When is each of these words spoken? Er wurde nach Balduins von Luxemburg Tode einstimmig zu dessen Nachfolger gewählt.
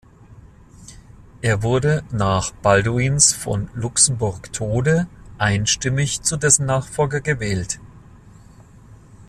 Er 1.43 1.61
wurde 1.61 2.03
nach 2.09 2.49
Balduins 2.49 3.33
von 3.35 3.69
Luxemburg 3.75 4.51
Tode 4.51 5.05
einstimmig 5.37 6.23
zu 6.23 6.37
dessen 6.37 6.65
Nachfolger 6.65 7.21
gewählt. 7.21 7.79